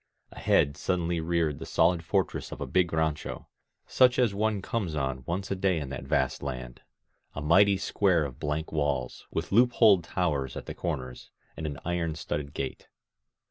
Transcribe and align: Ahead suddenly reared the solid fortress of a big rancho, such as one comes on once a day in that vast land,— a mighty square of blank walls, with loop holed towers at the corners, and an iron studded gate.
Ahead 0.31 0.77
suddenly 0.77 1.19
reared 1.19 1.59
the 1.59 1.65
solid 1.67 2.03
fortress 2.03 2.51
of 2.51 2.59
a 2.59 2.65
big 2.65 2.91
rancho, 2.91 3.47
such 3.85 4.17
as 4.17 4.33
one 4.33 4.59
comes 4.59 4.95
on 4.95 5.21
once 5.27 5.51
a 5.51 5.55
day 5.55 5.77
in 5.79 5.89
that 5.89 6.05
vast 6.07 6.41
land,— 6.41 6.81
a 7.35 7.39
mighty 7.43 7.77
square 7.77 8.25
of 8.25 8.39
blank 8.39 8.71
walls, 8.71 9.27
with 9.29 9.51
loop 9.51 9.73
holed 9.73 10.03
towers 10.03 10.57
at 10.57 10.65
the 10.65 10.73
corners, 10.73 11.29
and 11.55 11.67
an 11.67 11.79
iron 11.85 12.15
studded 12.15 12.55
gate. 12.55 12.87